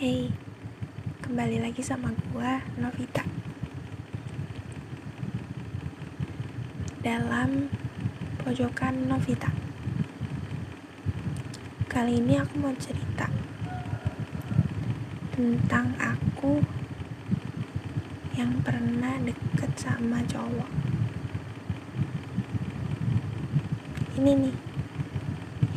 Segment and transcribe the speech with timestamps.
[0.00, 0.32] Hey,
[1.20, 3.20] kembali lagi sama gua Novita.
[7.04, 7.68] Dalam
[8.40, 9.52] pojokan Novita.
[11.84, 13.28] Kali ini aku mau cerita
[15.36, 16.64] Tentang aku
[18.40, 20.72] Yang pernah deket sama cowok.
[24.16, 24.56] Ini nih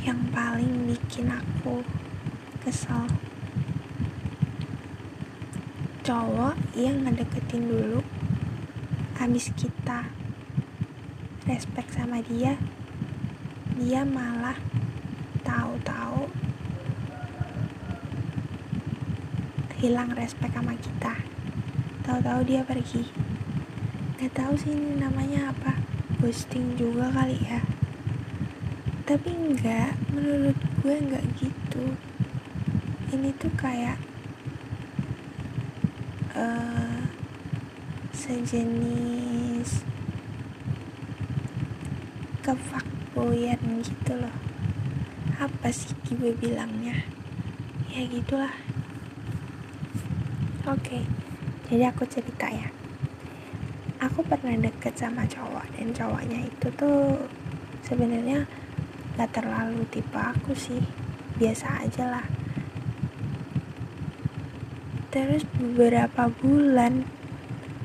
[0.08, 1.84] Yang paling bikin aku
[2.64, 3.04] kesel
[6.04, 8.04] cowok yang ngedeketin dulu
[9.16, 10.12] habis kita
[11.48, 12.60] respect sama dia
[13.80, 14.60] dia malah
[15.48, 16.28] tahu-tahu
[19.84, 21.12] hilang respect sama kita.
[22.08, 23.04] Tahu-tahu dia pergi.
[24.16, 25.76] Nggak tahu sih ini namanya apa
[26.24, 27.60] ghosting juga kali ya.
[29.04, 32.00] Tapi enggak menurut gue enggak gitu.
[33.12, 34.00] Ini tuh kayak
[36.44, 37.00] uh,
[38.12, 39.88] sejenis
[42.44, 44.36] kefakboyan gitu loh.
[45.40, 47.08] Apa sih gue bilangnya?
[47.92, 48.52] Ya gitulah.
[50.64, 51.04] Oke okay,
[51.68, 52.72] jadi aku cerita ya.
[54.04, 57.24] Aku pernah deket sama cowok dan cowoknya itu tuh
[57.88, 58.44] sebenarnya
[59.16, 60.84] gak terlalu tipe aku sih.
[61.40, 62.26] Biasa aja lah
[65.14, 67.06] terus beberapa bulan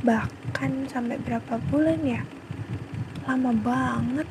[0.01, 2.25] bahkan sampai berapa bulan ya
[3.29, 4.25] lama banget.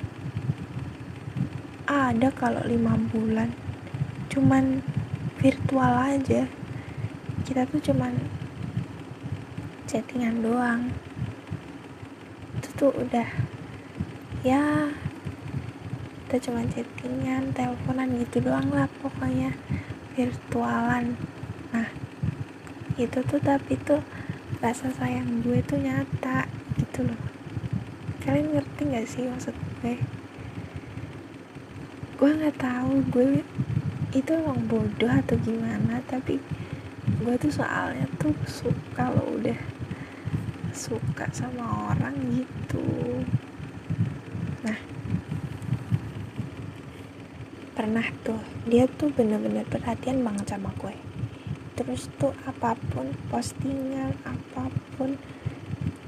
[1.86, 3.54] Ada kalau lima bulan
[4.34, 4.81] cuman
[5.38, 6.50] virtual aja.
[7.45, 8.17] Kita tuh cuman
[9.86, 10.89] chattingan doang.
[12.58, 13.30] Itu tuh udah
[14.42, 14.89] ya
[16.26, 19.54] kita cuman chattingan teleponan gitu doang lah pokoknya
[20.17, 21.14] virtualan.
[21.70, 22.07] Nah
[22.98, 24.02] itu tuh tapi tuh
[24.58, 26.50] rasa sayang gue tuh nyata
[26.81, 27.22] gitu loh.
[28.26, 30.02] Kalian ngerti gak sih maksud gue?
[32.17, 33.45] Gue nggak tahu gue
[34.17, 36.42] itu emang bodoh atau gimana tapi
[37.22, 39.60] gue tuh soalnya tuh suka lo udah
[40.73, 43.22] suka sama orang gitu.
[44.66, 44.77] Nah
[47.77, 51.07] pernah tuh dia tuh bener-bener perhatian banget sama gue
[51.77, 55.14] terus tuh apa pun postingan apa pun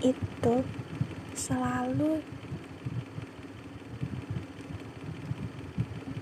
[0.01, 0.55] itu
[1.37, 2.25] selalu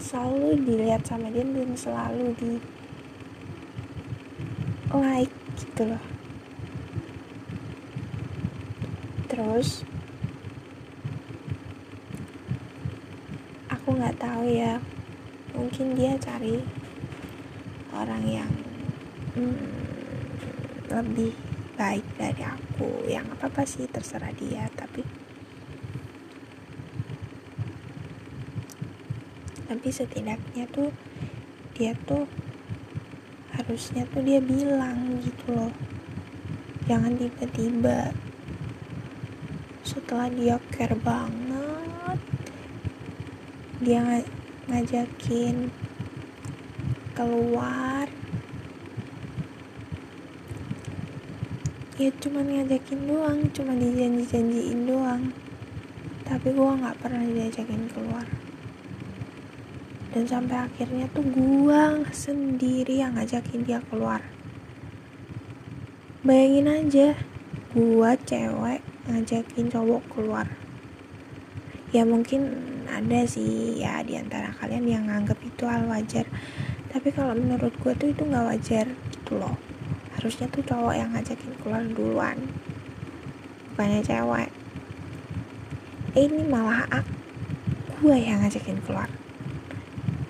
[0.03, 2.53] selalu dilihat sama dia dan selalu di
[4.91, 6.03] like gitu loh.
[9.27, 9.83] Terus
[13.67, 14.79] aku nggak tahu ya
[15.55, 16.63] mungkin dia cari
[17.91, 18.66] orang yang
[19.37, 19.57] hmm,
[20.89, 21.33] lebih
[21.77, 23.05] baik dari aku.
[23.05, 25.05] Yang apa apa sih terserah dia tapi
[29.67, 30.89] tapi setidaknya tuh
[31.77, 32.25] dia tuh
[33.53, 35.73] harusnya tuh dia bilang gitu loh.
[36.89, 38.15] Jangan tiba-tiba
[39.85, 42.19] setelah dia care banget
[43.77, 44.25] dia ng
[44.67, 45.71] ngajakin
[47.15, 48.11] keluar
[51.97, 55.33] ya cuma ngajakin doang cuma dijanji-janjiin doang.
[56.21, 58.29] Tapi gue nggak pernah diajakin keluar.
[60.13, 61.81] Dan sampai akhirnya tuh gue
[62.13, 64.21] sendiri yang ngajakin dia keluar.
[66.21, 67.07] Bayangin aja
[67.73, 70.45] gue cewek ngajakin cowok keluar.
[71.89, 76.29] Ya mungkin ada sih ya di antara kalian yang nganggap itu hal wajar.
[76.93, 79.66] Tapi kalau menurut gue tuh itu nggak wajar gitu loh
[80.17, 82.37] harusnya tuh cowok yang ngajakin keluar duluan
[83.77, 84.49] bukannya cewek.
[86.17, 87.13] Eh, ini malah aku
[88.01, 89.05] gue yang ngajakin keluar.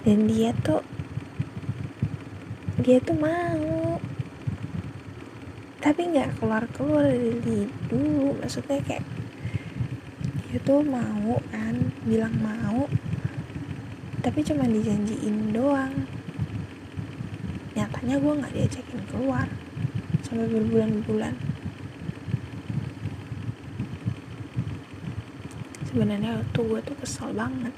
[0.03, 0.83] Dan dia tuh
[2.83, 3.95] dia tuh mau.
[5.79, 9.07] Tapi nggak keluar keluar dari dulu maksudnya kayak
[10.43, 12.91] dia tuh mau kan bilang mau
[14.19, 16.03] tapi cuma dijanjiin doang.
[17.79, 19.47] Nyatanya gue nggak diajakin keluar
[20.27, 21.39] sampai berbulan-bulan.
[25.87, 27.71] Sebenarnya tuh gue tuh kesel banget.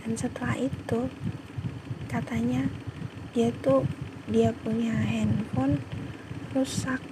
[0.00, 1.12] Dan setelah itu
[2.08, 2.72] katanya
[3.36, 3.84] dia tuh
[4.24, 5.84] dia punya handphone
[6.56, 7.04] rusak.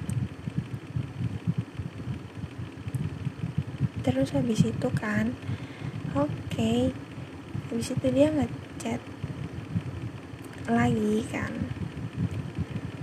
[4.01, 5.37] Terus habis itu kan
[6.17, 6.97] oke okay.
[7.69, 9.05] habis itu dia ngechat
[10.65, 11.53] lagi kan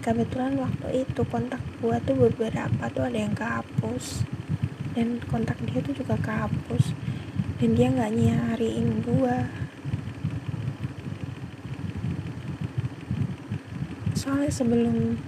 [0.06, 4.22] kebetulan waktu itu kontak gue tuh beberapa tuh ada yang kehapus.
[4.94, 6.94] Dan kontak dia tuh juga kehapus.
[7.58, 9.38] Dan dia nggak nyariin gue
[14.26, 15.22] soalnya sebelum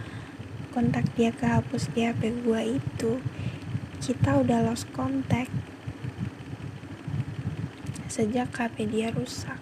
[0.73, 3.21] kontak dia kehapus di HP gue itu
[3.97, 5.49] kita udah lost contact.
[8.09, 9.57] Sejak HP dia rusak.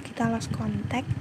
[0.00, 1.19] Kita lost contact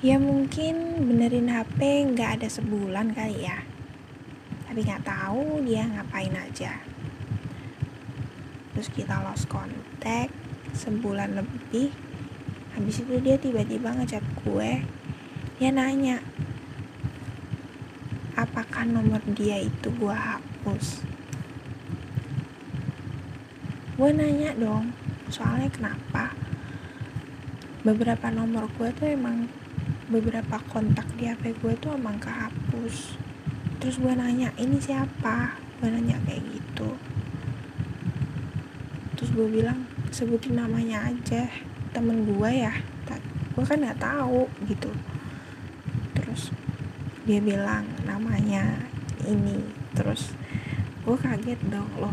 [0.00, 1.76] ya mungkin benerin HP
[2.16, 3.60] nggak ada sebulan kali ya.
[4.64, 6.80] Tapi nggak tahu dia ngapain aja.
[8.72, 10.32] Terus kita lost contact
[10.72, 11.92] sebulan lebih.
[12.72, 14.80] Habis itu dia tiba-tiba ngechat gue.
[15.60, 16.24] Dia nanya
[18.40, 21.04] apakah nomor dia itu gue hapus?
[24.00, 24.96] Gue nanya dong
[25.28, 26.32] soalnya kenapa?
[27.84, 29.59] Beberapa nomor gue tuh emang
[30.10, 33.14] beberapa kontak di HP gue tuh emang kehapus.
[33.78, 35.54] Terus gue nanya ini siapa?
[35.78, 36.98] Gue nanya kayak gitu.
[39.14, 41.46] Terus gue bilang sebutin namanya aja
[41.94, 42.74] temen gue ya.
[43.54, 44.90] Gue kan nggak tahu gitu.
[46.18, 46.50] Terus
[47.22, 48.82] dia bilang namanya
[49.22, 49.62] ini.
[49.94, 50.34] Terus
[51.06, 52.12] gue kaget dong loh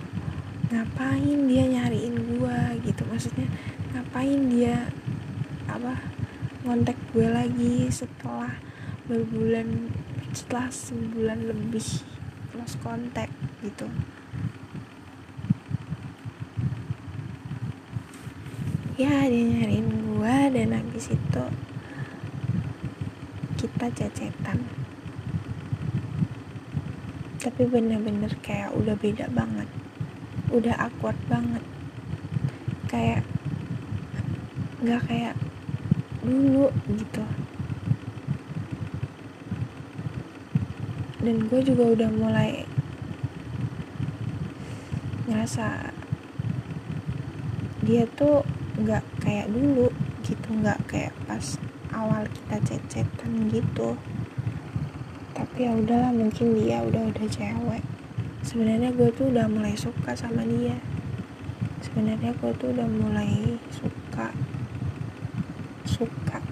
[0.70, 2.60] ngapain dia nyariin gue?
[2.86, 3.50] Gitu maksudnya
[3.96, 4.86] ngapain dia
[5.66, 6.17] apa
[6.68, 8.52] ngontek gue lagi setelah
[9.08, 9.88] berbulan
[10.36, 12.04] setelah sebulan lebih
[12.60, 13.31] lost kontak
[13.64, 13.88] gitu.
[19.00, 21.44] Ya dia nyariin gue dan habis itu
[23.56, 24.68] kita cacetan.
[27.40, 29.72] Tapi bener-bener kayak udah beda banget
[30.52, 31.63] udah awkward banget.
[32.92, 33.24] Kayak
[34.84, 35.47] nggak kayak
[36.27, 37.24] dulu gitu.
[41.24, 42.68] Dan gue juga udah mulai
[45.27, 45.91] ngerasa
[47.88, 48.44] dia tuh
[48.79, 49.88] nggak kayak dulu
[50.27, 50.47] gitu.
[50.51, 51.56] Nggak kayak pas
[51.95, 53.95] awal kita cecetan gitu.
[55.31, 57.83] Tapi ya udahlah mungkin dia udah udah cewek.
[58.44, 60.79] Sebenarnya gue tuh udah mulai suka sama dia.
[61.83, 64.31] Sebenarnya gue tuh udah mulai suka
[65.88, 66.44] suka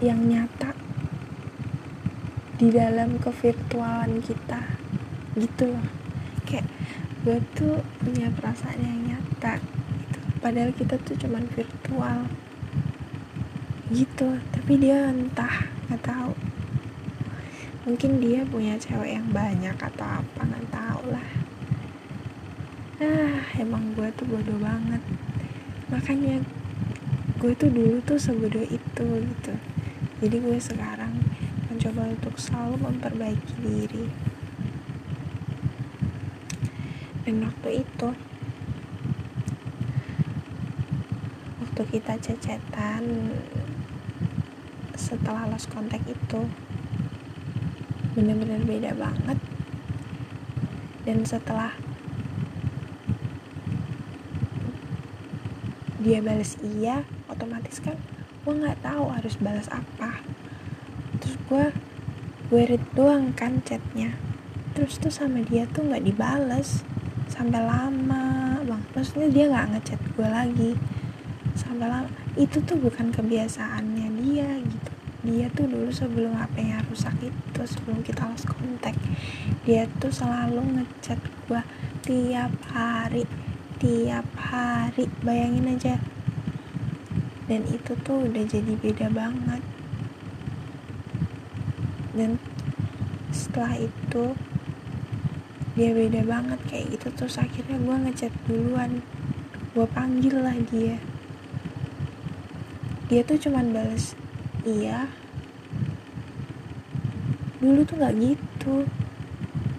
[0.00, 0.72] yang nyata
[2.56, 4.64] di dalam kevirtualan kita
[5.36, 5.88] gitu loh.
[6.48, 6.66] Kayak
[7.20, 10.18] gue tuh punya perasaan yang nyata gitu.
[10.40, 12.28] padahal kita tuh cuman virtual
[13.92, 14.28] gitu.
[14.56, 16.32] Tapi dia entah nggak tahu.
[17.84, 21.28] Mungkin dia punya cewek yang banyak atau apa nggak tahu lah.
[23.00, 25.00] Ah emang gue tuh bodoh banget.
[25.88, 26.44] Makanya
[27.40, 29.54] gue tuh dulu tuh sebodoh itu gitu.
[30.20, 31.16] Jadi gue sekarang
[31.72, 34.04] mencoba untuk selalu memperbaiki diri.
[37.24, 38.08] Dan waktu itu
[41.64, 43.32] waktu kita cecetan
[44.92, 46.44] setelah lost kontak itu
[48.12, 49.40] bener-bener beda banget.
[51.08, 51.72] Dan setelah
[56.00, 57.96] dia balas iya otomatis kan
[58.40, 60.24] gue nggak tahu harus balas apa.
[61.20, 61.64] Terus gue
[62.48, 64.16] gue read doang kan chatnya.
[64.72, 66.80] Terus tuh sama dia tuh nggak dibales
[67.30, 70.72] sampai lama bang maksudnya dia nggak ngechat gue lagi
[71.52, 72.08] sampai lama.
[72.40, 74.90] Itu tuh bukan kebiasaannya dia gitu.
[75.20, 78.96] Dia tuh dulu sebelum HP-nya rusak itu sebelum kita lost kontak
[79.68, 81.60] dia tuh selalu ngechat gue
[82.00, 83.28] tiap hari
[83.80, 85.08] tiap hari.
[85.24, 85.96] Bayangin aja.
[87.48, 89.64] Dan itu tuh udah jadi beda banget.
[92.14, 92.36] Dan
[93.32, 94.36] setelah itu
[95.74, 97.08] dia beda banget kayak gitu.
[97.16, 99.00] Terus akhirnya gue ngechat duluan.
[99.72, 101.00] Gue panggil lah dia.
[103.08, 104.14] Dia tuh cuman balas
[104.62, 105.08] iya.
[107.58, 108.84] Dulu tuh nggak gitu.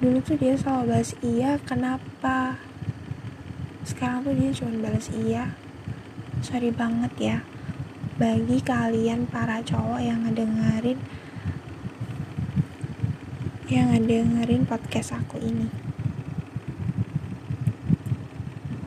[0.02, 2.58] Dulu tuh dia selalu balas iya kenapa
[3.82, 5.58] sekarang tuh dia cuma balas iya.
[6.46, 7.38] Sorry banget ya.
[8.22, 11.02] Bagi kalian para cowok yang ngedengerin
[13.72, 15.72] yang ngedengerin podcast aku ini.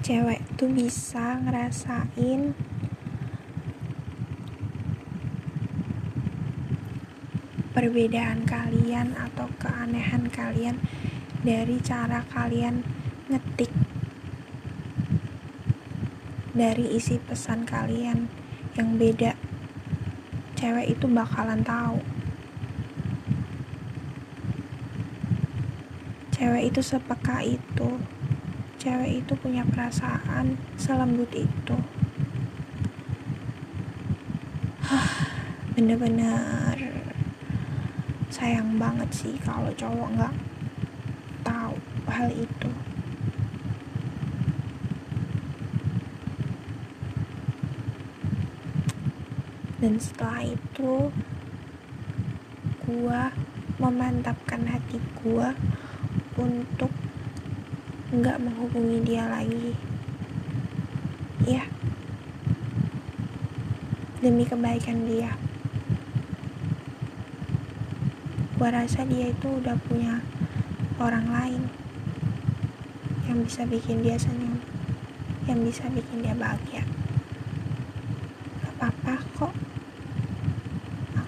[0.04, 2.52] Cewek tuh bisa ngerasain
[7.74, 10.78] perbedaan kalian atau keanehan kalian
[11.42, 12.86] dari cara kalian
[13.26, 13.83] ngetik
[16.54, 18.30] dari isi pesan kalian
[18.78, 19.34] yang beda.
[20.54, 21.98] Cewek itu bakalan tahu.
[26.30, 27.98] Cewek itu sepeka itu.
[28.78, 31.76] Cewek itu punya perasaan selembut itu.
[35.74, 36.78] Bener-bener
[38.30, 40.34] sayang banget sih kalau cowok nggak
[41.42, 41.74] tahu
[42.06, 42.83] hal itu
[49.84, 51.12] dan setelah itu
[52.88, 53.28] gua
[53.76, 55.52] memantapkan hati gua
[56.40, 56.88] untuk
[58.08, 59.76] nggak menghubungi dia lagi.
[61.44, 61.68] Ya.
[64.24, 65.36] Demi kebaikan dia.
[68.56, 70.24] Gua rasa dia itu udah punya
[70.96, 71.62] orang lain
[73.28, 74.64] yang bisa bikin dia senyum
[75.44, 76.88] yang bisa bikin dia bahagia.
[78.64, 79.63] Gak apa-apa kok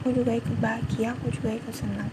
[0.07, 2.07] aku juga ikut bahagia aku juga ikut senang.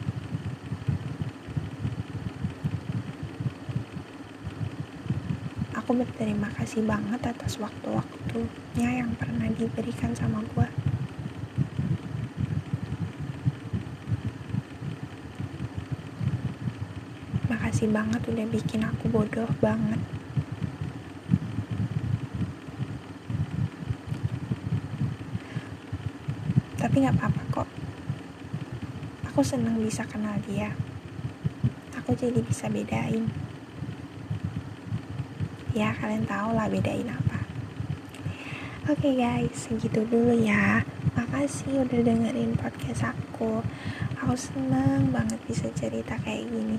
[5.77, 10.65] Aku berterima kasih banget atas waktu-waktunya yang pernah diberikan sama gue
[17.45, 20.01] makasih banget udah bikin aku bodoh banget.
[26.81, 27.82] Tapi nggak apa-apa kok
[29.33, 30.77] aku senang bisa kenal dia.
[31.97, 33.33] Aku jadi bisa bedain.
[35.73, 37.41] Ya kalian tahu lah bedain apa.
[38.85, 40.85] Oke okay guys segitu dulu ya.
[41.17, 43.65] Makasih udah dengerin podcast aku.
[44.21, 46.77] Aku seneng banget bisa cerita kayak gini.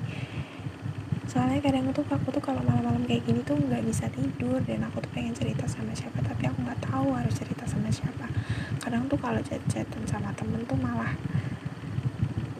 [1.26, 5.02] Soalnya kadang tuh aku tuh kalau malam-malam kayak gini tuh nggak bisa tidur dan aku
[5.02, 8.30] tuh pengen cerita sama siapa tapi aku nggak tahu harus cerita sama siapa.
[8.78, 11.18] Kadang tuh kalau chat-chatan sama temen tuh malah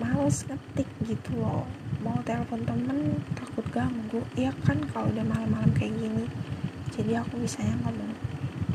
[0.04, 1.64] males ngetik gitu loh.
[2.04, 4.20] Mau telepon temen takut ganggu.
[4.37, 6.28] Ya kan kalau udah malam-malam kayak gini.
[6.92, 8.12] Jadi aku bisanya ngomong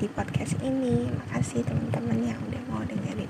[0.02, 1.06] di podcast ini.
[1.14, 3.30] Makasih teman-teman yang udah mau dengerin